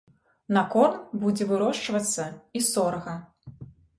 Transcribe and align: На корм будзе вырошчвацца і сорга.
На 0.57 0.61
корм 0.75 0.95
будзе 1.25 1.43
вырошчвацца 1.51 2.25
і 2.61 2.65
сорга. 2.71 3.15